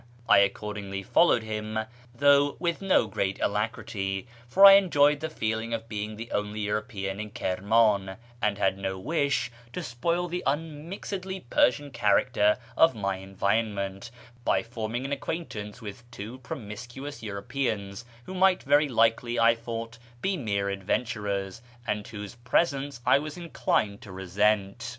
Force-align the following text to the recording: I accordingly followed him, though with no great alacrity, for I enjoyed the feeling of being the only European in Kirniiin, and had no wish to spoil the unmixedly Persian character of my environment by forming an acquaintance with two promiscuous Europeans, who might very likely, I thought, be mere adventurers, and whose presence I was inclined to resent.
I 0.27 0.39
accordingly 0.39 1.03
followed 1.03 1.43
him, 1.43 1.77
though 2.11 2.55
with 2.57 2.81
no 2.81 3.05
great 3.05 3.39
alacrity, 3.39 4.25
for 4.47 4.65
I 4.65 4.71
enjoyed 4.71 5.19
the 5.19 5.29
feeling 5.29 5.75
of 5.75 5.87
being 5.87 6.15
the 6.15 6.31
only 6.31 6.61
European 6.61 7.19
in 7.19 7.29
Kirniiin, 7.29 8.17
and 8.41 8.57
had 8.57 8.79
no 8.79 8.97
wish 8.97 9.51
to 9.73 9.83
spoil 9.83 10.27
the 10.27 10.41
unmixedly 10.47 11.41
Persian 11.51 11.91
character 11.91 12.57
of 12.75 12.95
my 12.95 13.17
environment 13.17 14.09
by 14.43 14.63
forming 14.63 15.05
an 15.05 15.11
acquaintance 15.11 15.83
with 15.83 16.09
two 16.09 16.39
promiscuous 16.39 17.21
Europeans, 17.21 18.03
who 18.23 18.33
might 18.33 18.63
very 18.63 18.89
likely, 18.89 19.37
I 19.39 19.53
thought, 19.53 19.99
be 20.19 20.35
mere 20.35 20.67
adventurers, 20.69 21.61
and 21.85 22.07
whose 22.07 22.33
presence 22.37 23.01
I 23.05 23.19
was 23.19 23.37
inclined 23.37 24.01
to 24.01 24.11
resent. 24.11 24.89